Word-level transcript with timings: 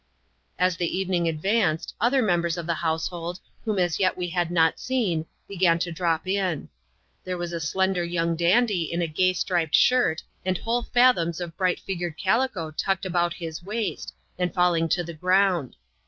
As 0.57 0.77
the 0.77 0.97
evening 0.97 1.27
advanced, 1.27 1.93
other 2.01 2.23
members 2.23 2.57
of 2.57 2.65
the 2.65 2.73
household, 2.73 3.39
whom 3.63 3.77
as 3.77 3.99
yet 3.99 4.17
we 4.17 4.29
had 4.29 4.49
not 4.49 4.79
seen, 4.79 5.27
began 5.47 5.77
to 5.77 5.91
drop 5.91 6.27
in. 6.27 6.69
There 7.23 7.37
was 7.37 7.53
a 7.53 7.59
slender 7.59 8.03
young 8.03 8.35
dandy 8.35 8.91
in 8.91 9.03
a 9.03 9.07
gay 9.07 9.33
striped 9.33 9.75
shirt, 9.75 10.23
and 10.43 10.57
whole 10.57 10.81
fathoms 10.81 11.39
of 11.39 11.55
bright 11.55 11.79
figured 11.79 12.17
calico 12.17 12.71
tucked 12.71 13.05
about 13.05 13.35
his 13.35 13.61
waist, 13.61 14.11
and 14.39 14.51
falling 14.51 14.89
to 14.89 15.03
the 15.03 15.13
ground. 15.13 15.75